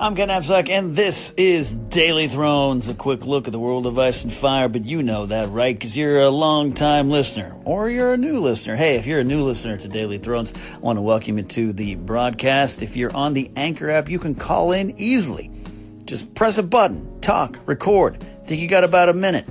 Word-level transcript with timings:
I'm 0.00 0.14
Ken 0.14 0.28
Napzok, 0.28 0.68
and 0.70 0.94
this 0.94 1.32
is 1.36 1.74
Daily 1.74 2.28
Thrones, 2.28 2.88
a 2.88 2.94
quick 2.94 3.26
look 3.26 3.48
at 3.48 3.52
the 3.52 3.58
world 3.58 3.84
of 3.84 3.98
ice 3.98 4.22
and 4.22 4.32
fire. 4.32 4.68
But 4.68 4.84
you 4.84 5.02
know 5.02 5.26
that, 5.26 5.48
right? 5.48 5.74
Because 5.74 5.96
you're 5.96 6.20
a 6.20 6.28
long-time 6.28 7.10
listener, 7.10 7.56
or 7.64 7.90
you're 7.90 8.12
a 8.12 8.16
new 8.16 8.38
listener. 8.38 8.76
Hey, 8.76 8.94
if 8.94 9.08
you're 9.08 9.18
a 9.18 9.24
new 9.24 9.42
listener 9.42 9.76
to 9.76 9.88
Daily 9.88 10.18
Thrones, 10.18 10.54
I 10.72 10.78
want 10.78 10.98
to 10.98 11.02
welcome 11.02 11.36
you 11.38 11.42
to 11.42 11.72
the 11.72 11.96
broadcast. 11.96 12.80
If 12.80 12.96
you're 12.96 13.12
on 13.12 13.32
the 13.32 13.50
Anchor 13.56 13.90
app, 13.90 14.08
you 14.08 14.20
can 14.20 14.36
call 14.36 14.70
in 14.70 14.96
easily. 15.00 15.50
Just 16.04 16.32
press 16.32 16.58
a 16.58 16.62
button, 16.62 17.20
talk, 17.20 17.58
record. 17.66 18.24
Think 18.46 18.62
you 18.62 18.68
got 18.68 18.84
about 18.84 19.08
a 19.08 19.14
minute. 19.14 19.48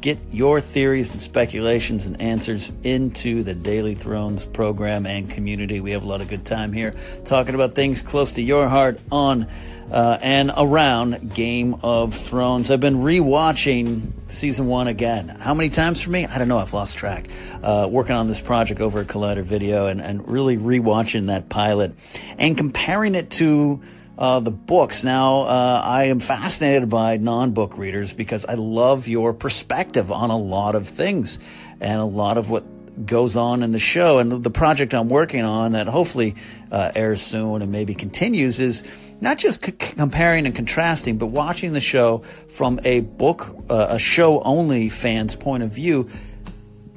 Get 0.00 0.18
your 0.30 0.60
theories 0.60 1.10
and 1.10 1.20
speculations 1.20 2.06
and 2.06 2.20
answers 2.20 2.72
into 2.84 3.42
the 3.42 3.54
Daily 3.54 3.94
Thrones 3.94 4.44
program 4.44 5.06
and 5.06 5.28
community. 5.28 5.80
We 5.80 5.90
have 5.90 6.04
a 6.04 6.06
lot 6.06 6.20
of 6.20 6.28
good 6.28 6.44
time 6.44 6.72
here 6.72 6.94
talking 7.24 7.54
about 7.54 7.74
things 7.74 8.00
close 8.00 8.32
to 8.34 8.42
your 8.42 8.68
heart 8.68 9.00
on 9.10 9.48
uh, 9.90 10.18
and 10.20 10.52
around 10.56 11.34
Game 11.34 11.76
of 11.82 12.14
Thrones. 12.14 12.70
I've 12.70 12.80
been 12.80 12.98
rewatching 12.98 14.12
season 14.30 14.66
one 14.66 14.86
again. 14.86 15.28
How 15.28 15.54
many 15.54 15.70
times 15.70 16.02
for 16.02 16.10
me? 16.10 16.26
I 16.26 16.38
don't 16.38 16.48
know. 16.48 16.58
I've 16.58 16.72
lost 16.72 16.96
track. 16.96 17.28
Uh, 17.62 17.88
working 17.90 18.14
on 18.14 18.28
this 18.28 18.40
project 18.40 18.80
over 18.80 19.00
at 19.00 19.06
Collider 19.06 19.42
Video 19.42 19.86
and, 19.86 20.00
and 20.00 20.28
really 20.28 20.56
rewatching 20.56 21.26
that 21.26 21.48
pilot 21.48 21.94
and 22.38 22.56
comparing 22.56 23.14
it 23.14 23.30
to 23.32 23.82
uh, 24.18 24.40
the 24.40 24.50
books. 24.50 25.04
Now, 25.04 25.42
uh, 25.42 25.80
I 25.84 26.04
am 26.04 26.18
fascinated 26.18 26.90
by 26.90 27.16
non 27.16 27.52
book 27.52 27.78
readers 27.78 28.12
because 28.12 28.44
I 28.44 28.54
love 28.54 29.06
your 29.06 29.32
perspective 29.32 30.10
on 30.10 30.30
a 30.30 30.36
lot 30.36 30.74
of 30.74 30.88
things 30.88 31.38
and 31.80 32.00
a 32.00 32.04
lot 32.04 32.36
of 32.36 32.50
what 32.50 32.64
goes 33.06 33.36
on 33.36 33.62
in 33.62 33.70
the 33.70 33.78
show. 33.78 34.18
And 34.18 34.42
the 34.42 34.50
project 34.50 34.92
I'm 34.92 35.08
working 35.08 35.44
on 35.44 35.72
that 35.72 35.86
hopefully 35.86 36.34
uh, 36.72 36.90
airs 36.96 37.22
soon 37.22 37.62
and 37.62 37.70
maybe 37.70 37.94
continues 37.94 38.58
is 38.58 38.82
not 39.20 39.38
just 39.38 39.64
c- 39.64 39.72
comparing 39.72 40.46
and 40.46 40.54
contrasting, 40.54 41.16
but 41.16 41.26
watching 41.26 41.72
the 41.72 41.80
show 41.80 42.18
from 42.48 42.80
a 42.84 43.00
book, 43.00 43.54
uh, 43.70 43.86
a 43.90 43.98
show 44.00 44.42
only 44.42 44.88
fan's 44.88 45.36
point 45.36 45.62
of 45.62 45.70
view. 45.70 46.08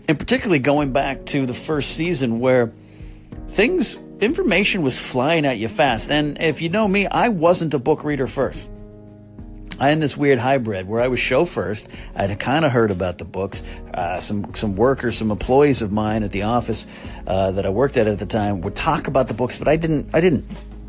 And 0.07 0.17
particularly 0.17 0.59
going 0.59 0.91
back 0.91 1.25
to 1.27 1.45
the 1.45 1.53
first 1.53 1.91
season 1.91 2.39
where 2.39 2.73
things 3.47 3.97
information 4.19 4.83
was 4.83 4.99
flying 4.99 5.45
at 5.45 5.57
you 5.57 5.67
fast. 5.67 6.11
And 6.11 6.39
if 6.39 6.61
you 6.61 6.69
know 6.69 6.87
me, 6.87 7.07
I 7.07 7.29
wasn't 7.29 7.73
a 7.73 7.79
book 7.79 8.03
reader 8.03 8.27
first. 8.27 8.69
I 9.79 9.89
am 9.89 9.99
this 9.99 10.15
weird 10.15 10.37
hybrid 10.37 10.87
where 10.87 11.01
I 11.01 11.07
was 11.07 11.19
show 11.19 11.43
first. 11.43 11.89
I'd 12.15 12.39
kind 12.39 12.65
of 12.65 12.71
heard 12.71 12.91
about 12.91 13.17
the 13.17 13.25
books. 13.25 13.63
Uh, 13.91 14.19
some 14.19 14.53
some 14.53 14.75
workers, 14.75 15.17
some 15.17 15.31
employees 15.31 15.81
of 15.81 15.91
mine 15.91 16.21
at 16.21 16.31
the 16.31 16.43
office 16.43 16.85
uh, 17.25 17.51
that 17.53 17.65
I 17.65 17.69
worked 17.69 17.97
at 17.97 18.05
at 18.05 18.19
the 18.19 18.27
time 18.27 18.61
would 18.61 18.75
talk 18.75 19.07
about 19.07 19.27
the 19.27 19.33
books, 19.33 19.57
but 19.57 19.67
I 19.67 19.77
didn't. 19.77 20.13
I 20.13 20.21
didn't. 20.21 20.45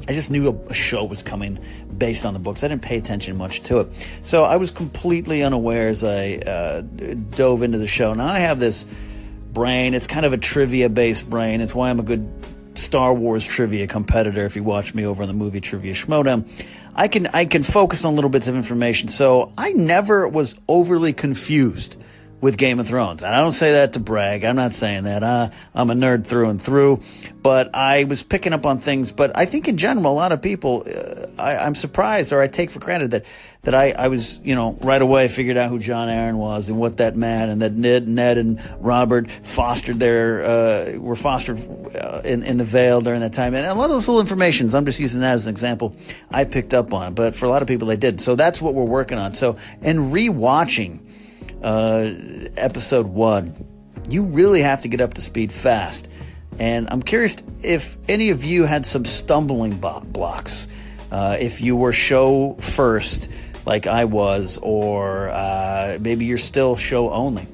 I 0.09 0.13
just 0.13 0.31
knew 0.31 0.49
a, 0.49 0.71
a 0.71 0.75
show 0.75 1.05
was 1.05 1.23
coming 1.23 1.59
based 1.97 2.27
on 2.27 2.35
the 2.35 2.39
books. 2.39 2.63
I 2.63 2.69
didn't 2.69 2.83
pay 2.83 2.99
attention 2.99 3.39
much 3.39 3.63
to 3.63 3.81
it, 3.81 3.89
so 4.23 4.45
I 4.45 4.57
was 4.57 4.71
completely 4.71 5.43
unaware 5.43 5.89
as 5.89 6.05
I 6.05 6.35
uh, 6.35 6.83
dove 6.83 7.63
into 7.63 7.79
the 7.79 7.87
show. 7.87 8.13
Now 8.13 8.27
I 8.27 8.41
have 8.41 8.61
this 8.61 8.85
brain. 9.53 9.95
It's 9.95 10.07
kind 10.07 10.27
of 10.27 10.33
a 10.33 10.39
trivia 10.39 10.89
based 10.89 11.29
brain. 11.29 11.61
It's 11.61 11.75
why 11.75 11.91
I'm 11.91 12.01
a 12.01 12.03
good 12.05 12.29
Star 12.75 13.13
Wars 13.13 13.47
trivia 13.47 13.87
competitor. 13.87 14.45
If 14.45 14.57
you 14.57 14.63
watch 14.63 14.95
me 14.95 15.05
over 15.05 15.23
on 15.23 15.29
the 15.29 15.35
movie 15.35 15.61
Trivia 15.61 15.95
Schmoedown, 15.95 16.49
I 16.95 17.09
can 17.09 17.27
I 17.29 17.45
can 17.45 17.63
focus 17.63 18.05
on 18.05 18.15
little 18.15 18.31
bits 18.31 18.49
of 18.49 18.57
information. 18.57 19.09
So 19.09 19.53
I 19.57 19.73
never 19.73 20.27
was 20.29 20.55
overly 20.69 21.13
confused 21.13 21.97
with 22.43 22.57
Game 22.59 22.81
of 22.81 22.89
Thrones. 22.89 23.23
And 23.23 23.33
I 23.33 23.39
don't 23.39 23.53
say 23.53 23.75
that 23.75 23.93
to 23.93 24.01
brag. 24.01 24.45
I'm 24.45 24.57
not 24.57 24.73
saying 24.73 25.05
that. 25.05 25.23
Uh, 25.23 25.51
I'm 25.77 25.91
a 25.91 25.95
nerd 25.95 26.27
through 26.27 26.51
and 26.51 26.61
through. 26.61 27.01
But 27.41 27.75
I 27.75 28.05
was 28.05 28.25
picking 28.25 28.53
up 28.53 28.67
on 28.67 28.81
things. 28.81 29.13
But 29.13 29.31
I 29.37 29.47
think 29.47 29.69
in 29.69 29.77
general, 29.77 30.13
a 30.13 30.13
lot 30.13 30.33
of 30.33 30.43
people, 30.43 30.85
uh, 30.85 31.41
I, 31.41 31.65
am 31.65 31.77
surprised 31.77 32.33
or 32.33 32.43
I 32.43 32.49
take 32.49 32.71
for 32.71 32.81
granted 32.81 33.13
that, 33.13 33.27
that 33.63 33.77
I, 33.77 33.93
I 33.93 34.09
was, 34.09 34.41
you 34.43 34.57
know, 34.57 34.77
right 34.81 35.01
away 35.01 35.29
figured 35.29 35.57
out 35.57 35.71
who 35.71 35.79
Jon 35.79 36.09
Arryn 36.09 36.35
was 36.35 36.69
and 36.69 36.79
what 36.79 36.97
that 36.97 37.17
meant 37.17 37.53
and 37.53 37.63
that 37.63 37.75
Ned, 37.75 38.09
Ned 38.09 38.39
and 38.39 38.61
Robert 38.81 39.31
fostered 39.31 40.01
their, 40.01 40.43
uh, 40.43 40.93
were 40.99 41.15
fostered 41.15 41.61
uh, 41.95 42.23
in, 42.25 42.43
in 42.43 42.57
the 42.57 42.65
Vale 42.65 43.01
during 43.01 43.21
that 43.21 43.33
time. 43.33 43.55
And 43.55 43.65
a 43.65 43.75
lot 43.75 43.85
of 43.85 43.91
those 43.93 44.09
little 44.09 44.21
informations, 44.21 44.75
I'm 44.75 44.85
just 44.85 44.99
using 44.99 45.21
that 45.21 45.35
as 45.35 45.47
an 45.47 45.53
example, 45.53 45.95
I 46.29 46.45
picked 46.45 46.75
up 46.75 46.93
on. 46.93 47.15
But 47.15 47.37
for 47.37 47.47
a 47.47 47.49
lot 47.49 47.63
of 47.63 47.69
people, 47.69 47.87
they 47.87 47.97
did. 47.97 48.21
So 48.21 48.35
that's 48.35 48.61
what 48.61 48.75
we're 48.75 48.83
working 48.83 49.19
on. 49.19 49.33
So, 49.33 49.59
and 49.81 50.13
rewatching, 50.13 51.12
uh, 51.63 52.11
episode 52.57 53.07
one, 53.07 53.67
you 54.09 54.23
really 54.23 54.63
have 54.63 54.83
to 54.83 54.89
get 54.89 55.01
up 55.01 55.15
to 55.15 55.23
speed 55.23 55.53
fast. 55.53 56.09
And 56.59 56.89
I'm 56.91 57.03
curious 57.03 57.37
if 57.63 57.97
any 58.09 58.31
of 58.31 58.45
you 58.45 58.65
had 58.65 58.85
some 58.85 59.05
stumbling 59.05 59.79
blocks. 59.79 60.69
Uh, 61.11 61.37
if 61.39 61.61
you 61.61 61.77
were 61.77 61.93
show 61.93 62.55
first, 62.61 63.29
like 63.67 63.87
I 63.87 64.05
was, 64.05 64.59
or 64.63 65.29
uh, 65.29 65.99
maybe 66.01 66.25
you're 66.25 66.39
still 66.39 66.77
show 66.77 67.11
only. 67.11 67.47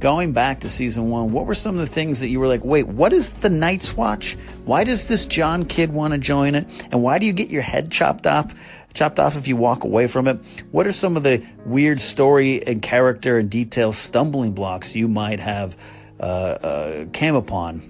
Going 0.00 0.32
back 0.32 0.60
to 0.60 0.68
season 0.68 1.10
one, 1.10 1.30
what 1.30 1.46
were 1.46 1.54
some 1.54 1.76
of 1.76 1.80
the 1.80 1.86
things 1.86 2.20
that 2.20 2.28
you 2.28 2.40
were 2.40 2.48
like, 2.48 2.64
wait, 2.64 2.88
what 2.88 3.12
is 3.12 3.34
the 3.34 3.48
Night's 3.48 3.96
Watch? 3.96 4.36
Why 4.64 4.82
does 4.82 5.06
this 5.06 5.26
Jon 5.26 5.64
kid 5.64 5.92
want 5.92 6.12
to 6.12 6.18
join 6.18 6.56
it? 6.56 6.66
And 6.90 7.02
why 7.02 7.18
do 7.20 7.26
you 7.26 7.32
get 7.32 7.50
your 7.50 7.62
head 7.62 7.92
chopped 7.92 8.26
off 8.26 8.52
chopped 8.94 9.18
off 9.18 9.36
if 9.36 9.48
you 9.48 9.56
walk 9.56 9.84
away 9.84 10.06
from 10.06 10.28
it. 10.28 10.38
What 10.70 10.86
are 10.86 10.92
some 10.92 11.16
of 11.16 11.22
the 11.22 11.42
weird 11.64 12.00
story 12.00 12.66
and 12.66 12.82
character 12.82 13.38
and 13.38 13.50
detail 13.50 13.92
stumbling 13.92 14.52
blocks 14.52 14.94
you 14.94 15.08
might 15.08 15.40
have 15.40 15.76
uh, 16.20 16.22
uh, 16.22 17.04
came 17.12 17.34
upon? 17.34 17.88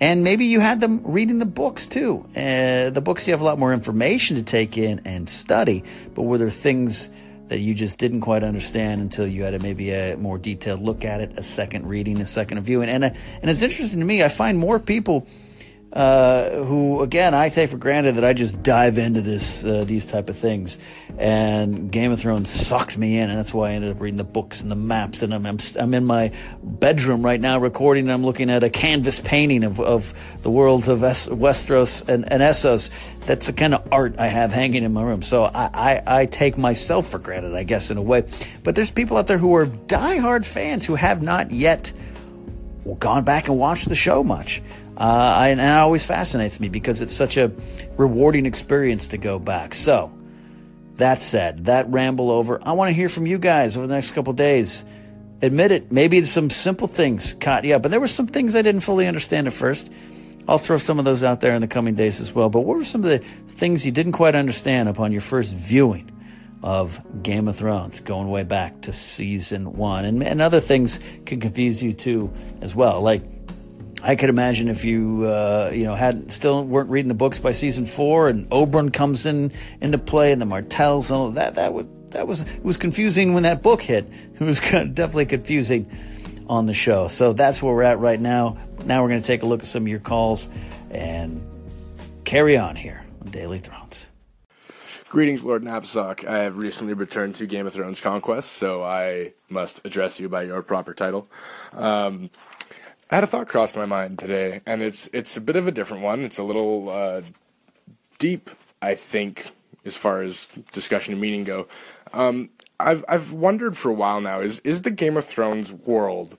And 0.00 0.22
maybe 0.22 0.46
you 0.46 0.60
had 0.60 0.80
them 0.80 1.00
reading 1.04 1.38
the 1.40 1.46
books 1.46 1.86
too. 1.86 2.24
Uh, 2.36 2.90
the 2.90 3.00
books 3.02 3.26
you 3.26 3.32
have 3.32 3.40
a 3.40 3.44
lot 3.44 3.58
more 3.58 3.72
information 3.72 4.36
to 4.36 4.42
take 4.42 4.78
in 4.78 5.00
and 5.04 5.28
study, 5.28 5.82
but 6.14 6.22
were 6.22 6.38
there 6.38 6.50
things 6.50 7.10
that 7.48 7.58
you 7.60 7.74
just 7.74 7.98
didn't 7.98 8.20
quite 8.20 8.44
understand 8.44 9.00
until 9.00 9.26
you 9.26 9.42
had 9.42 9.54
a, 9.54 9.58
maybe 9.58 9.90
a 9.90 10.16
more 10.16 10.38
detailed 10.38 10.80
look 10.80 11.04
at 11.04 11.20
it, 11.20 11.36
a 11.38 11.42
second 11.42 11.86
reading, 11.86 12.20
a 12.20 12.26
second 12.26 12.62
view? 12.62 12.82
And 12.82 13.04
and 13.04 13.50
it's 13.50 13.62
interesting 13.62 13.98
to 13.98 14.04
me. 14.04 14.22
I 14.22 14.28
find 14.28 14.56
more 14.56 14.78
people 14.78 15.26
uh, 15.92 16.50
who 16.50 17.00
again 17.00 17.32
I 17.32 17.48
take 17.48 17.70
for 17.70 17.78
granted 17.78 18.16
that 18.16 18.24
I 18.24 18.34
just 18.34 18.62
dive 18.62 18.98
into 18.98 19.22
this 19.22 19.64
uh, 19.64 19.84
these 19.84 20.06
type 20.06 20.28
of 20.28 20.36
things, 20.36 20.78
and 21.16 21.90
Game 21.90 22.12
of 22.12 22.20
Thrones 22.20 22.50
sucked 22.50 22.98
me 22.98 23.18
in, 23.18 23.30
and 23.30 23.38
that's 23.38 23.54
why 23.54 23.70
I 23.70 23.72
ended 23.72 23.92
up 23.92 24.00
reading 24.00 24.18
the 24.18 24.24
books 24.24 24.60
and 24.60 24.70
the 24.70 24.76
maps. 24.76 25.22
And 25.22 25.32
I'm 25.32 25.46
I'm, 25.46 25.58
I'm 25.76 25.94
in 25.94 26.04
my 26.04 26.32
bedroom 26.62 27.24
right 27.24 27.40
now 27.40 27.58
recording, 27.58 28.04
and 28.04 28.12
I'm 28.12 28.24
looking 28.24 28.50
at 28.50 28.62
a 28.62 28.70
canvas 28.70 29.20
painting 29.20 29.64
of, 29.64 29.80
of 29.80 30.12
the 30.42 30.50
worlds 30.50 30.88
of 30.88 31.02
es- 31.02 31.26
Westeros 31.26 32.06
and, 32.06 32.30
and 32.30 32.42
Essos. 32.42 32.90
That's 33.24 33.46
the 33.46 33.54
kind 33.54 33.74
of 33.74 33.88
art 33.90 34.18
I 34.18 34.26
have 34.26 34.52
hanging 34.52 34.84
in 34.84 34.92
my 34.92 35.02
room. 35.02 35.22
So 35.22 35.44
I, 35.44 35.70
I 36.06 36.20
I 36.20 36.26
take 36.26 36.58
myself 36.58 37.08
for 37.08 37.18
granted, 37.18 37.54
I 37.54 37.62
guess, 37.62 37.90
in 37.90 37.96
a 37.96 38.02
way. 38.02 38.24
But 38.62 38.74
there's 38.74 38.90
people 38.90 39.16
out 39.16 39.26
there 39.26 39.38
who 39.38 39.54
are 39.56 39.64
diehard 39.64 40.44
fans 40.44 40.84
who 40.84 40.96
have 40.96 41.22
not 41.22 41.50
yet 41.50 41.94
gone 42.98 43.24
back 43.24 43.48
and 43.48 43.58
watched 43.58 43.88
the 43.88 43.94
show 43.94 44.22
much. 44.22 44.62
Uh, 44.98 45.34
I, 45.36 45.48
and 45.50 45.60
it 45.60 45.68
always 45.68 46.04
fascinates 46.04 46.58
me 46.58 46.68
because 46.68 47.00
it's 47.00 47.14
such 47.14 47.36
a 47.36 47.52
rewarding 47.96 48.46
experience 48.46 49.08
to 49.08 49.18
go 49.18 49.38
back. 49.38 49.74
So, 49.74 50.12
that 50.96 51.22
said, 51.22 51.66
that 51.66 51.88
ramble 51.88 52.32
over. 52.32 52.58
I 52.64 52.72
want 52.72 52.88
to 52.88 52.92
hear 52.92 53.08
from 53.08 53.24
you 53.24 53.38
guys 53.38 53.76
over 53.76 53.86
the 53.86 53.94
next 53.94 54.10
couple 54.10 54.32
days. 54.32 54.84
Admit 55.40 55.70
it, 55.70 55.92
maybe 55.92 56.24
some 56.24 56.50
simple 56.50 56.88
things 56.88 57.34
caught 57.34 57.62
you 57.62 57.76
up. 57.76 57.84
And 57.84 57.92
there 57.92 58.00
were 58.00 58.08
some 58.08 58.26
things 58.26 58.56
I 58.56 58.62
didn't 58.62 58.80
fully 58.80 59.06
understand 59.06 59.46
at 59.46 59.52
first. 59.52 59.88
I'll 60.48 60.58
throw 60.58 60.78
some 60.78 60.98
of 60.98 61.04
those 61.04 61.22
out 61.22 61.40
there 61.40 61.54
in 61.54 61.60
the 61.60 61.68
coming 61.68 61.94
days 61.94 62.20
as 62.20 62.32
well. 62.32 62.48
But 62.48 62.62
what 62.62 62.76
were 62.76 62.82
some 62.82 63.04
of 63.04 63.08
the 63.08 63.20
things 63.50 63.86
you 63.86 63.92
didn't 63.92 64.12
quite 64.12 64.34
understand 64.34 64.88
upon 64.88 65.12
your 65.12 65.20
first 65.20 65.54
viewing 65.54 66.10
of 66.64 67.00
Game 67.22 67.46
of 67.46 67.56
Thrones, 67.56 68.00
going 68.00 68.28
way 68.28 68.42
back 68.42 68.80
to 68.80 68.92
season 68.92 69.74
one? 69.74 70.04
And, 70.04 70.24
and 70.24 70.42
other 70.42 70.60
things 70.60 70.98
can 71.24 71.38
confuse 71.38 71.80
you 71.80 71.92
too, 71.92 72.32
as 72.60 72.74
well. 72.74 73.00
Like, 73.00 73.22
I 74.02 74.14
could 74.14 74.28
imagine 74.28 74.68
if 74.68 74.84
you 74.84 75.24
uh, 75.24 75.70
you 75.74 75.84
know 75.84 75.94
had 75.94 76.32
still 76.32 76.64
weren't 76.64 76.90
reading 76.90 77.08
the 77.08 77.14
books 77.14 77.38
by 77.38 77.52
season 77.52 77.86
four, 77.86 78.28
and 78.28 78.48
Oberyn 78.50 78.92
comes 78.92 79.26
in 79.26 79.52
into 79.80 79.98
play, 79.98 80.32
and 80.32 80.40
the 80.40 80.46
Martells 80.46 81.10
and 81.10 81.18
all 81.18 81.30
that. 81.32 81.56
That 81.56 81.74
would 81.74 82.12
that 82.12 82.26
was 82.26 82.42
it 82.42 82.64
was 82.64 82.78
confusing 82.78 83.34
when 83.34 83.42
that 83.42 83.62
book 83.62 83.82
hit. 83.82 84.08
It 84.34 84.40
was 84.40 84.60
definitely 84.60 85.26
confusing 85.26 85.90
on 86.48 86.64
the 86.66 86.74
show. 86.74 87.08
So 87.08 87.32
that's 87.32 87.62
where 87.62 87.74
we're 87.74 87.82
at 87.82 87.98
right 87.98 88.20
now. 88.20 88.56
Now 88.84 89.02
we're 89.02 89.08
going 89.08 89.20
to 89.20 89.26
take 89.26 89.42
a 89.42 89.46
look 89.46 89.60
at 89.60 89.66
some 89.66 89.82
of 89.82 89.88
your 89.88 90.00
calls 90.00 90.48
and 90.90 91.42
carry 92.24 92.56
on 92.56 92.76
here 92.76 93.04
on 93.20 93.30
Daily 93.30 93.58
Thrones. 93.58 94.06
Greetings, 95.08 95.42
Lord 95.42 95.62
Napzok. 95.62 96.26
I 96.26 96.40
have 96.40 96.58
recently 96.58 96.92
returned 96.92 97.34
to 97.36 97.46
Game 97.46 97.66
of 97.66 97.72
Thrones 97.72 98.00
Conquest, 98.00 98.52
so 98.52 98.82
I 98.82 99.32
must 99.48 99.84
address 99.86 100.20
you 100.20 100.28
by 100.28 100.42
your 100.42 100.60
proper 100.60 100.92
title. 100.92 101.30
Um, 101.72 102.28
I 103.10 103.14
had 103.14 103.24
a 103.24 103.26
thought 103.26 103.48
cross 103.48 103.74
my 103.74 103.86
mind 103.86 104.18
today, 104.18 104.60
and 104.66 104.82
it's 104.82 105.08
it's 105.12 105.36
a 105.36 105.40
bit 105.40 105.56
of 105.56 105.66
a 105.66 105.72
different 105.72 106.02
one. 106.02 106.20
It's 106.20 106.38
a 106.38 106.44
little 106.44 106.90
uh, 106.90 107.22
deep, 108.18 108.50
I 108.82 108.94
think, 108.94 109.52
as 109.84 109.96
far 109.96 110.22
as 110.22 110.46
discussion 110.72 111.12
and 111.14 111.20
meaning 111.20 111.44
go. 111.44 111.68
Um, 112.12 112.50
I've 112.78 113.04
I've 113.08 113.32
wondered 113.32 113.76
for 113.76 113.90
a 113.90 113.94
while 113.94 114.20
now 114.20 114.40
is 114.40 114.60
is 114.60 114.82
the 114.82 114.90
Game 114.90 115.16
of 115.16 115.24
Thrones 115.24 115.72
world 115.72 116.36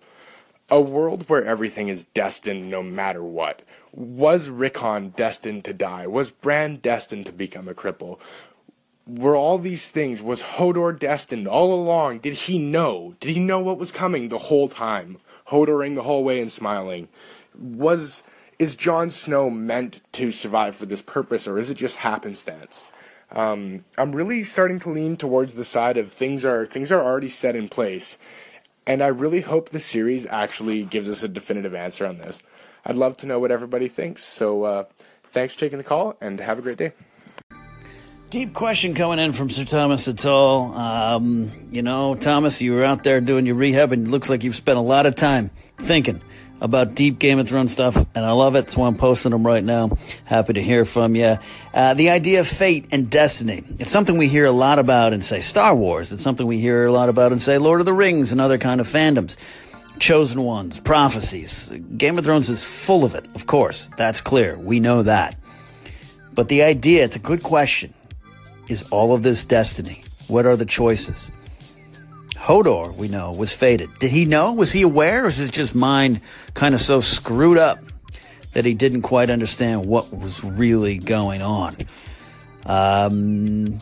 a 0.69 0.79
world 0.79 1.27
where 1.27 1.43
everything 1.43 1.87
is 1.87 2.03
destined 2.05 2.69
no 2.69 2.83
matter 2.83 3.23
what? 3.23 3.63
Was 3.91 4.49
Rickon 4.49 5.09
destined 5.09 5.65
to 5.65 5.73
die? 5.73 6.05
Was 6.05 6.29
Bran 6.29 6.75
destined 6.75 7.25
to 7.25 7.31
become 7.31 7.67
a 7.67 7.73
cripple? 7.73 8.19
were 9.09 9.35
all 9.35 9.57
these 9.57 9.89
things 9.89 10.21
was 10.21 10.43
Hodor 10.43 10.97
destined 10.97 11.47
all 11.47 11.73
along? 11.73 12.19
Did 12.19 12.33
he 12.33 12.59
know? 12.59 13.15
Did 13.19 13.31
he 13.31 13.39
know 13.39 13.59
what 13.59 13.79
was 13.79 13.91
coming 13.91 14.29
the 14.29 14.37
whole 14.37 14.69
time? 14.69 15.17
Hodoring 15.49 15.95
the 15.95 16.03
whole 16.03 16.23
way 16.23 16.39
and 16.39 16.51
smiling. 16.51 17.07
Was 17.57 18.23
is 18.57 18.75
Jon 18.75 19.09
Snow 19.09 19.49
meant 19.49 20.01
to 20.13 20.31
survive 20.31 20.75
for 20.75 20.85
this 20.85 21.01
purpose, 21.01 21.47
or 21.47 21.57
is 21.57 21.69
it 21.69 21.75
just 21.75 21.97
happenstance? 21.97 22.83
Um, 23.31 23.85
I'm 23.97 24.11
really 24.11 24.43
starting 24.43 24.79
to 24.81 24.89
lean 24.89 25.15
towards 25.15 25.55
the 25.55 25.63
side 25.63 25.97
of 25.97 26.11
things 26.11 26.43
are 26.43 26.65
things 26.65 26.91
are 26.91 27.01
already 27.01 27.29
set 27.29 27.55
in 27.55 27.69
place, 27.69 28.17
and 28.85 29.01
I 29.01 29.07
really 29.07 29.41
hope 29.41 29.69
the 29.69 29.79
series 29.79 30.25
actually 30.25 30.83
gives 30.83 31.09
us 31.09 31.23
a 31.23 31.27
definitive 31.27 31.73
answer 31.73 32.05
on 32.05 32.17
this. 32.17 32.43
I'd 32.85 32.95
love 32.95 33.17
to 33.17 33.27
know 33.27 33.39
what 33.39 33.51
everybody 33.51 33.87
thinks. 33.87 34.23
So, 34.23 34.63
uh, 34.63 34.83
thanks 35.23 35.53
for 35.53 35.59
taking 35.59 35.77
the 35.77 35.83
call, 35.83 36.17
and 36.19 36.39
have 36.39 36.59
a 36.59 36.61
great 36.61 36.77
day. 36.77 36.93
Deep 38.29 38.53
question 38.53 38.93
coming 38.93 39.17
in 39.17 39.33
from 39.33 39.49
Sir 39.49 39.65
Thomas 39.65 40.07
Atall. 40.07 40.75
Um, 40.75 41.51
you 41.71 41.81
know, 41.81 42.13
Thomas, 42.13 42.61
you 42.61 42.73
were 42.73 42.83
out 42.83 43.03
there 43.03 43.21
doing 43.21 43.47
your 43.47 43.55
rehab, 43.55 43.91
and 43.91 44.05
it 44.05 44.09
looks 44.11 44.29
like 44.29 44.43
you've 44.43 44.55
spent 44.55 44.77
a 44.77 44.81
lot 44.81 45.07
of 45.07 45.15
time 45.15 45.49
thinking 45.79 46.21
about 46.61 46.93
deep 46.93 47.17
Game 47.17 47.39
of 47.39 47.47
Thrones 47.47 47.71
stuff, 47.71 47.95
and 47.95 48.23
I 48.23 48.33
love 48.33 48.55
it. 48.55 48.71
Why 48.77 48.85
I'm 48.85 48.97
posting 48.97 49.31
them 49.31 49.47
right 49.47 49.63
now. 49.63 49.97
Happy 50.25 50.53
to 50.53 50.61
hear 50.61 50.85
from 50.85 51.15
you. 51.15 51.39
Uh, 51.73 51.95
the 51.95 52.11
idea 52.11 52.41
of 52.41 52.47
fate 52.47 52.89
and 52.91 53.09
destiny. 53.09 53.63
It's 53.79 53.89
something 53.89 54.15
we 54.15 54.27
hear 54.27 54.45
a 54.45 54.51
lot 54.51 54.77
about 54.77 55.11
in, 55.11 55.23
say, 55.23 55.41
Star 55.41 55.73
Wars. 55.73 56.11
It's 56.11 56.21
something 56.21 56.45
we 56.45 56.59
hear 56.59 56.85
a 56.85 56.91
lot 56.91 57.09
about 57.09 57.31
in, 57.31 57.39
say, 57.39 57.57
Lord 57.57 57.79
of 57.79 57.87
the 57.87 57.93
Rings 57.93 58.31
and 58.31 58.39
other 58.39 58.59
kind 58.59 58.79
of 58.79 58.87
fandoms. 58.87 59.37
Chosen 59.97 60.43
ones, 60.43 60.79
prophecies. 60.79 61.73
Game 61.97 62.19
of 62.19 62.25
Thrones 62.25 62.47
is 62.47 62.63
full 62.63 63.05
of 63.05 63.15
it, 63.15 63.25
of 63.33 63.47
course. 63.47 63.89
That's 63.97 64.21
clear. 64.21 64.55
We 64.55 64.79
know 64.79 65.01
that. 65.01 65.35
But 66.35 66.47
the 66.47 66.61
idea, 66.61 67.05
it's 67.05 67.15
a 67.15 67.19
good 67.19 67.41
question 67.41 67.95
is 68.69 68.87
all 68.91 69.13
of 69.13 69.23
this 69.23 69.43
destiny? 69.43 70.01
What 70.27 70.45
are 70.45 70.55
the 70.55 70.65
choices? 70.65 71.29
Hodor, 72.35 72.95
we 72.95 73.09
know, 73.09 73.31
was 73.31 73.51
fated. 73.51 73.89
Did 73.99 74.11
he 74.11 74.25
know? 74.25 74.53
Was 74.53 74.71
he 74.71 74.83
aware? 74.83 75.25
Or 75.25 75.27
is 75.27 75.37
his 75.37 75.51
just 75.51 75.75
mind 75.75 76.21
kind 76.53 76.73
of 76.73 76.79
so 76.79 77.01
screwed 77.01 77.57
up 77.57 77.83
that 78.53 78.63
he 78.63 78.73
didn't 78.73 79.01
quite 79.01 79.29
understand 79.29 79.85
what 79.85 80.15
was 80.15 80.43
really 80.43 80.97
going 80.97 81.41
on? 81.41 81.75
Um, 82.65 83.79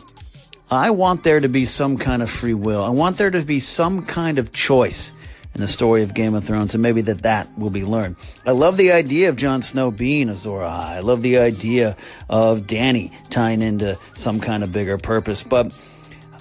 I 0.70 0.90
want 0.90 1.22
there 1.22 1.40
to 1.40 1.48
be 1.48 1.64
some 1.64 1.98
kind 1.98 2.22
of 2.22 2.30
free 2.30 2.54
will. 2.54 2.82
I 2.82 2.90
want 2.90 3.16
there 3.16 3.30
to 3.30 3.42
be 3.42 3.60
some 3.60 4.04
kind 4.04 4.38
of 4.38 4.52
choice 4.52 5.12
in 5.58 5.62
the 5.62 5.68
story 5.68 6.02
of 6.02 6.14
Game 6.14 6.34
of 6.34 6.44
Thrones, 6.44 6.74
and 6.74 6.82
maybe 6.82 7.00
that 7.02 7.22
that 7.22 7.58
will 7.58 7.70
be 7.70 7.84
learned. 7.84 8.16
I 8.46 8.52
love 8.52 8.76
the 8.76 8.92
idea 8.92 9.28
of 9.28 9.36
Jon 9.36 9.60
Snow 9.62 9.90
being 9.90 10.28
Azor 10.28 10.60
Ahai. 10.60 10.96
I 10.96 11.00
love 11.00 11.22
the 11.22 11.38
idea 11.38 11.96
of 12.30 12.62
Dany 12.62 13.12
tying 13.28 13.60
into 13.60 13.98
some 14.16 14.40
kind 14.40 14.62
of 14.62 14.72
bigger 14.72 14.96
purpose. 14.98 15.42
But 15.42 15.78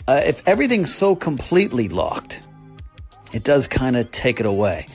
uh, 0.08 0.22
if 0.25 0.48
everything's 0.48 0.94
so 0.94 1.16
completely 1.16 1.90
locked, 1.90 2.48
it 3.34 3.44
does 3.44 3.68
kind 3.68 3.98
of 3.98 4.12
take 4.12 4.40
it 4.40 4.46
away, 4.46 4.86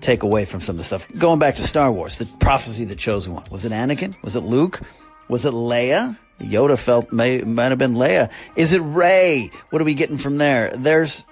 take 0.00 0.22
away 0.22 0.44
from 0.44 0.60
some 0.60 0.74
of 0.74 0.78
the 0.78 0.84
stuff. 0.84 1.10
Going 1.18 1.38
back 1.38 1.56
to 1.56 1.62
Star 1.62 1.90
Wars, 1.90 2.18
the 2.18 2.26
prophecy, 2.38 2.84
the 2.84 2.94
chosen 2.94 3.34
one. 3.34 3.44
Was 3.50 3.64
it 3.64 3.72
Anakin? 3.72 4.20
Was 4.22 4.36
it 4.36 4.40
Luke? 4.40 4.80
Was 5.28 5.46
it 5.46 5.54
Leia? 5.54 6.16
Yoda 6.40 6.78
felt 6.78 7.12
may 7.12 7.38
might 7.38 7.70
have 7.70 7.78
been 7.78 7.94
Leia. 7.94 8.30
Is 8.56 8.72
it 8.72 8.80
Rey? 8.80 9.50
What 9.70 9.80
are 9.80 9.84
we 9.84 9.94
getting 9.94 10.18
from 10.18 10.38
there? 10.38 10.72
There's 10.76 11.24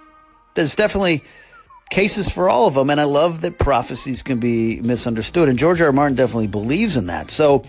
there's 0.54 0.74
definitely 0.74 1.22
cases 1.90 2.28
for 2.30 2.48
all 2.48 2.66
of 2.66 2.74
them. 2.74 2.88
And 2.88 3.00
I 3.00 3.04
love 3.04 3.42
that 3.42 3.58
prophecies 3.58 4.22
can 4.22 4.38
be 4.38 4.80
misunderstood. 4.80 5.48
And 5.48 5.58
George 5.58 5.80
R. 5.80 5.88
R. 5.88 5.92
Martin 5.92 6.16
definitely 6.16 6.46
believes 6.46 6.96
in 6.96 7.06
that. 7.06 7.30
So 7.30 7.62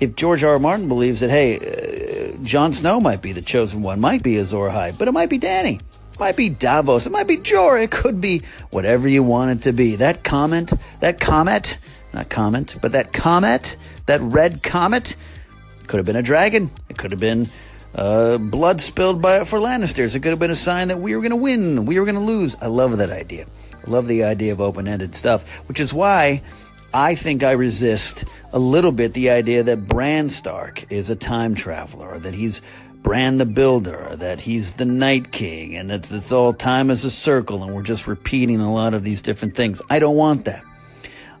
if 0.00 0.14
George 0.14 0.42
R. 0.44 0.52
R. 0.52 0.58
Martin 0.58 0.88
believes 0.88 1.20
that, 1.20 1.30
hey, 1.30 1.58
uh, 1.58 2.36
Jon 2.42 2.72
Snow 2.72 3.00
might 3.00 3.20
be 3.20 3.32
the 3.32 3.42
chosen 3.42 3.82
one, 3.82 4.00
might 4.00 4.22
be 4.22 4.38
Azor 4.38 4.68
Ahai, 4.68 4.96
but 4.96 5.08
it 5.08 5.12
might 5.12 5.28
be 5.28 5.38
Dany. 5.38 5.80
It 5.80 6.20
might 6.20 6.36
be 6.36 6.48
Davos. 6.48 7.06
It 7.06 7.10
might 7.10 7.26
be 7.26 7.36
Jorah. 7.36 7.84
It 7.84 7.90
could 7.90 8.20
be 8.20 8.42
whatever 8.70 9.08
you 9.08 9.22
want 9.22 9.50
it 9.50 9.62
to 9.62 9.72
be. 9.72 9.96
That 9.96 10.24
comment, 10.24 10.72
that 11.00 11.20
comet, 11.20 11.78
not 12.12 12.28
comment, 12.28 12.76
but 12.80 12.92
that 12.92 13.12
comet, 13.12 13.76
that 14.06 14.20
red 14.20 14.62
comet, 14.62 15.16
could 15.86 15.98
have 15.98 16.06
been 16.06 16.16
a 16.16 16.22
dragon. 16.22 16.70
It 16.88 16.98
could 16.98 17.10
have 17.10 17.20
been 17.20 17.48
uh, 17.94 18.38
blood 18.38 18.80
spilled 18.80 19.20
by 19.22 19.44
for 19.44 19.58
Lannisters. 19.58 20.14
It 20.14 20.20
could 20.20 20.30
have 20.30 20.38
been 20.38 20.50
a 20.50 20.56
sign 20.56 20.88
that 20.88 21.00
we 21.00 21.14
were 21.14 21.20
going 21.20 21.30
to 21.30 21.36
win, 21.36 21.86
we 21.86 21.98
were 21.98 22.04
going 22.04 22.14
to 22.14 22.20
lose. 22.20 22.56
I 22.60 22.66
love 22.66 22.96
that 22.98 23.10
idea. 23.10 23.46
I 23.86 23.90
love 23.90 24.06
the 24.06 24.24
idea 24.24 24.52
of 24.52 24.60
open-ended 24.60 25.14
stuff, 25.14 25.48
which 25.68 25.80
is 25.80 25.94
why 25.94 26.42
I 26.92 27.14
think 27.14 27.42
I 27.42 27.52
resist 27.52 28.24
a 28.52 28.58
little 28.58 28.92
bit 28.92 29.12
the 29.12 29.30
idea 29.30 29.62
that 29.62 29.86
Bran 29.86 30.28
Stark 30.28 30.90
is 30.90 31.10
a 31.10 31.16
time 31.16 31.54
traveler, 31.54 32.08
or 32.08 32.18
that 32.18 32.34
he's 32.34 32.62
Bran 33.02 33.36
the 33.36 33.46
Builder, 33.46 34.08
or 34.08 34.16
that 34.16 34.40
he's 34.40 34.74
the 34.74 34.84
Night 34.84 35.30
King, 35.30 35.76
and 35.76 35.90
that 35.90 36.10
it's 36.10 36.32
all 36.32 36.52
time 36.52 36.90
as 36.90 37.04
a 37.04 37.10
circle, 37.10 37.62
and 37.62 37.74
we're 37.74 37.82
just 37.82 38.06
repeating 38.06 38.60
a 38.60 38.72
lot 38.72 38.94
of 38.94 39.04
these 39.04 39.22
different 39.22 39.54
things. 39.54 39.80
I 39.88 39.98
don't 39.98 40.16
want 40.16 40.46
that. 40.46 40.64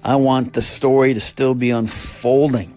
I 0.04 0.16
want 0.16 0.52
the 0.52 0.62
story 0.62 1.14
to 1.14 1.20
still 1.20 1.54
be 1.54 1.70
unfolding. 1.70 2.74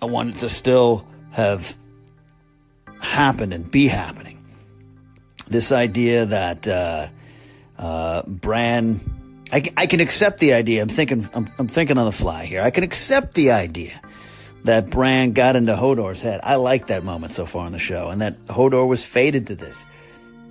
I 0.00 0.06
want 0.06 0.30
it 0.30 0.38
to 0.38 0.48
still 0.48 1.06
have 1.36 1.76
happened 3.02 3.52
and 3.52 3.70
be 3.70 3.88
happening. 3.88 4.42
This 5.46 5.70
idea 5.70 6.24
that 6.24 6.66
uh, 6.66 7.08
uh, 7.76 8.22
Bran, 8.22 9.44
I, 9.52 9.70
I, 9.76 9.86
can 9.86 10.00
accept 10.00 10.40
the 10.40 10.54
idea. 10.54 10.80
I'm 10.80 10.88
thinking, 10.88 11.28
I'm, 11.34 11.46
I'm 11.58 11.68
thinking 11.68 11.98
on 11.98 12.06
the 12.06 12.12
fly 12.12 12.46
here. 12.46 12.62
I 12.62 12.70
can 12.70 12.84
accept 12.84 13.34
the 13.34 13.50
idea 13.50 14.00
that 14.64 14.88
Bran 14.88 15.34
got 15.34 15.56
into 15.56 15.74
Hodor's 15.74 16.22
head. 16.22 16.40
I 16.42 16.54
like 16.54 16.86
that 16.86 17.04
moment 17.04 17.34
so 17.34 17.44
far 17.44 17.66
in 17.66 17.74
the 17.74 17.78
show, 17.78 18.08
and 18.08 18.22
that 18.22 18.40
Hodor 18.46 18.88
was 18.88 19.04
fated 19.04 19.48
to 19.48 19.56
this. 19.56 19.84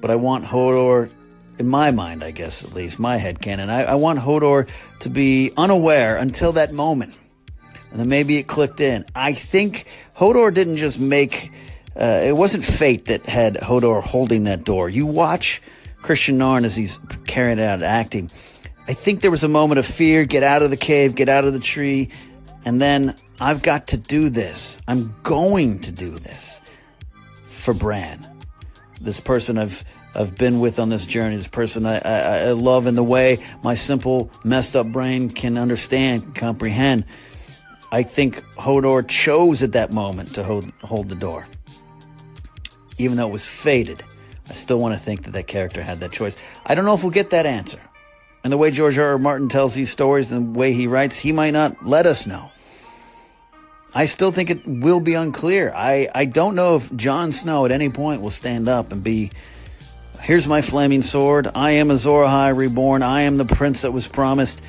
But 0.01 0.12
I 0.12 0.18
want 0.18 0.46
Hodor, 0.46 1.10
in 1.58 1.68
my 1.68 1.89
mind, 1.89 2.24
I 2.24 2.30
guess 2.30 2.63
at 2.63 2.75
least 2.75 3.00
my 3.00 3.18
head 3.18 3.42
canon, 3.42 3.72
I, 3.72 3.86
I 3.86 3.96
want 3.96 4.20
Hodor 4.20 4.70
to 5.00 5.10
be 5.10 5.51
unaware 5.58 6.15
until 6.15 6.51
that 6.51 6.74
moment 6.74 7.20
and 7.96 8.02
then 8.02 8.10
maybe 8.10 8.36
it 8.36 8.44
clicked 8.44 8.82
in. 8.82 9.06
I 9.16 9.32
think 9.32 9.86
Hodor 10.18 10.54
didn't 10.54 10.75
just 10.75 11.00
make. 11.00 11.50
Uh, 11.96 12.24
it 12.25 12.34
wasn't 12.34 12.66
fate 12.66 13.06
that 13.06 13.25
had 13.25 13.56
Hodor 13.56 14.04
holding 14.04 14.44
that 14.44 14.66
door. 14.66 14.90
You 14.90 15.06
watch 15.06 15.62
Kristian 16.02 16.34
Nairn 16.34 16.66
as 16.66 16.75
he's 16.75 17.00
carrying 17.25 17.58
out 17.58 17.82
acting. 17.82 18.30
I 18.86 18.94
think 18.96 19.22
there 19.22 19.32
was 19.32 19.46
a 19.46 19.48
moment 19.48 19.80
of 19.80 19.86
fear. 19.86 20.25
Get 20.25 20.44
out 20.44 20.62
of 20.62 20.72
the 20.72 20.75
cave. 20.75 21.16
Get 21.16 21.30
out 21.30 21.46
of 21.46 21.54
the 21.54 21.60
tree. 21.60 22.10
And 22.66 22.82
then 22.82 23.16
I've 23.40 23.62
got 23.62 23.88
to 23.88 23.98
do 23.98 24.30
this. 24.30 24.78
I'm 24.90 25.16
going 25.24 25.80
to 25.80 25.94
do 25.94 26.12
this 26.12 26.60
for 27.46 27.74
Bran. 27.74 28.28
This 29.00 29.22
person 29.22 29.58
I've 29.58 29.86
I've 30.14 30.38
been 30.38 30.60
with 30.60 30.80
on 30.80 30.90
this 30.90 31.06
journey. 31.06 31.38
This 31.38 31.48
person 31.48 31.86
I, 31.86 32.00
I, 32.00 32.40
I 32.40 32.52
love 32.52 32.88
in 32.88 32.96
the 32.96 33.04
way 33.06 33.40
my 33.64 33.75
simple, 33.75 34.30
messed 34.44 34.75
up 34.75 34.88
brain 34.88 35.30
can 35.30 35.58
understand, 35.58 36.36
comprehend. 36.36 37.06
I 37.96 38.04
think 38.04 38.44
Hodor 38.56 39.08
chose 39.08 39.64
at 39.64 39.72
that 39.72 39.94
moment 39.94 40.36
to 40.36 40.44
hold, 40.44 40.70
hold 40.82 41.08
the 41.08 41.16
door. 41.16 41.48
Even 42.98 43.16
though 43.16 43.30
it 43.30 43.32
was 43.32 43.48
fated, 43.48 44.04
I 44.50 44.54
still 44.54 44.80
want 44.80 44.96
to 44.96 45.00
think 45.00 45.24
that 45.24 45.32
that 45.32 45.48
character 45.48 45.82
had 45.82 46.02
that 46.02 46.12
choice. 46.12 46.36
I 46.66 46.75
don't 46.75 46.84
know 46.84 46.94
if 46.94 47.04
we'll 47.04 47.14
get 47.14 47.30
that 47.30 47.46
answer. 47.46 47.80
And 48.44 48.52
the 48.52 48.58
way 48.58 48.70
George 48.72 48.98
R. 48.98 49.12
R. 49.12 49.18
Martin 49.18 49.48
tells 49.48 49.74
these 49.74 49.92
stories 49.92 50.34
and 50.34 50.54
the 50.54 50.60
way 50.60 50.74
he 50.74 50.88
writes, 50.88 51.18
he 51.18 51.32
might 51.32 51.52
not 51.52 51.86
let 51.86 52.06
us 52.06 52.28
know. 52.28 52.52
I 53.94 54.08
still 54.08 54.34
think 54.34 54.50
it 54.50 54.68
will 54.68 55.00
be 55.00 55.14
unclear. 55.14 55.72
I, 55.74 56.10
I 56.14 56.25
don't 56.25 56.56
know 56.56 56.75
if 56.75 56.94
Jon 56.98 57.32
Snow 57.32 57.64
at 57.64 57.72
any 57.72 57.88
point 57.88 58.22
will 58.22 58.30
stand 58.30 58.68
up 58.68 58.92
and 58.92 59.06
be, 59.06 59.32
here's 60.20 60.50
my 60.50 60.60
flaming 60.60 61.02
sword. 61.02 61.50
I 61.56 61.72
am 61.72 61.92
Azor 61.92 62.25
Ahai 62.25 62.58
reborn. 62.58 63.04
I 63.04 63.22
am 63.22 63.38
the 63.38 63.46
prince 63.46 63.84
that 63.84 63.94
was 63.94 64.06
promised. 64.06 64.62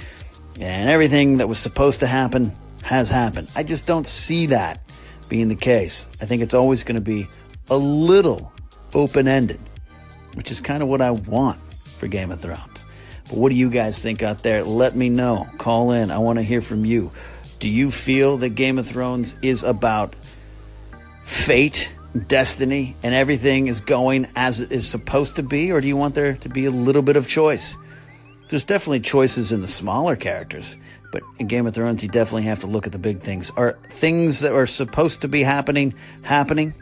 And 0.61 0.89
everything 0.89 1.39
that 1.39 1.49
was 1.49 1.59
supposed 1.59 1.99
to 2.01 2.07
happen 2.07 2.57
has 2.87 3.11
happened. 3.11 3.51
I 3.57 3.65
just 3.65 3.85
don't 3.85 4.07
see 4.07 4.47
that 4.47 4.81
being 5.29 5.49
the 5.49 5.57
case. 5.57 6.07
I 6.21 6.25
think 6.25 6.41
it's 6.41 6.55
always 6.55 6.85
going 6.85 6.95
to 6.95 7.01
be 7.01 7.27
a 7.69 7.77
little 7.77 8.53
open 8.95 9.27
ended, 9.27 9.59
which 10.35 10.53
is 10.53 10.61
kind 10.61 10.85
of 10.85 10.89
what 10.89 11.01
I 11.01 11.11
want 11.11 11.59
for 11.73 12.07
Game 12.07 12.31
of 12.31 12.41
Thrones. 12.41 12.85
But 13.25 13.39
what 13.39 13.51
do 13.51 13.57
you 13.57 13.71
guys 13.71 14.01
think 14.01 14.23
out 14.23 14.45
there? 14.45 14.63
Let 14.63 14.95
me 14.95 15.09
know. 15.09 15.49
Call 15.59 15.91
in. 15.91 16.13
I 16.13 16.19
want 16.19 16.39
to 16.39 16.45
hear 16.45 16.61
from 16.61 16.85
you. 16.85 17.11
Do 17.59 17.69
you 17.69 17.91
feel 17.91 18.37
that 18.37 18.51
Game 18.51 18.79
of 18.79 18.87
Thrones 18.87 19.37
is 19.43 19.65
about 19.65 20.15
fate 21.25 21.93
destiny 22.29 22.95
and 23.03 23.17
everything 23.17 23.67
is 23.67 23.81
going 23.81 24.29
as 24.37 24.61
it 24.61 24.71
is 24.71 24.89
supposed 24.89 25.35
to 25.37 25.43
be, 25.43 25.73
or 25.73 25.81
do 25.81 25.89
you 25.89 25.97
want 25.97 26.15
there 26.15 26.37
to 26.37 26.49
be 26.49 26.67
a 26.67 26.71
little 26.71 27.03
bit 27.03 27.17
of 27.17 27.27
choice? 27.27 27.77
There's 28.49 28.63
definitely 28.63 29.01
choices 29.01 29.51
in 29.51 29.61
the 29.61 29.67
smaller 29.67 30.15
characters, 30.15 30.77
but 31.17 31.25
in 31.39 31.47
Game 31.47 31.67
of 31.67 31.73
Thrones, 31.73 32.03
you 32.03 32.11
definitely 32.11 32.43
have 32.43 32.61
to 32.61 32.67
look 32.67 32.85
at 32.85 32.93
the 32.93 32.99
big 32.99 33.23
things. 33.23 33.51
Are 33.57 33.79
things 33.89 34.41
that 34.41 34.53
are 34.53 34.67
supposed 34.67 35.23
to 35.23 35.29
be 35.29 35.43
happening 35.43 35.95
happening? 36.21 36.75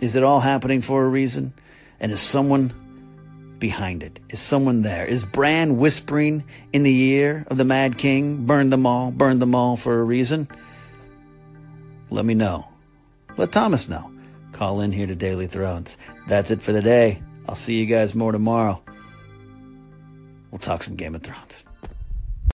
Is 0.00 0.14
it 0.14 0.22
all 0.22 0.38
happening 0.38 0.80
for 0.80 1.02
a 1.04 1.08
reason? 1.08 1.52
And 1.98 2.12
is 2.12 2.20
someone 2.20 2.72
behind 3.58 4.04
it? 4.04 4.20
Is 4.28 4.38
someone 4.38 4.82
there? 4.82 5.04
Is 5.04 5.24
Bran 5.24 5.78
whispering 5.78 6.44
in 6.72 6.84
the 6.84 6.96
ear 6.96 7.44
of 7.48 7.56
the 7.56 7.64
Mad 7.64 7.98
King, 7.98 8.46
burn 8.46 8.70
them 8.70 8.86
all, 8.86 9.10
burn 9.10 9.40
them 9.40 9.56
all 9.56 9.76
for 9.76 9.98
a 9.98 10.04
reason? 10.04 10.46
Let 12.10 12.24
me 12.24 12.34
know. 12.34 12.68
Let 13.36 13.50
Thomas 13.50 13.88
know. 13.88 14.08
Call 14.52 14.82
in 14.82 14.92
here 14.92 15.08
to 15.08 15.16
Daily 15.16 15.48
Thrones. 15.48 15.98
That's 16.28 16.52
it 16.52 16.62
for 16.62 16.70
the 16.70 16.82
day. 16.82 17.20
I'll 17.48 17.56
see 17.56 17.74
you 17.74 17.86
guys 17.86 18.14
more 18.14 18.30
tomorrow. 18.30 18.80
We'll 20.52 20.60
talk 20.60 20.84
some 20.84 20.94
Game 20.94 21.16
of 21.16 21.24
Thrones. 21.24 21.64